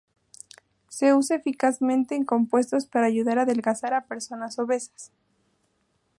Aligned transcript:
Se 0.89 1.13
usa 1.13 1.35
eficazmente 1.35 2.15
en 2.15 2.25
compuestos 2.25 2.87
para 2.87 3.05
ayudar 3.05 3.37
a 3.37 3.43
adelgazar 3.43 3.93
a 3.93 4.07
personas 4.07 4.57
obesas. 4.57 5.11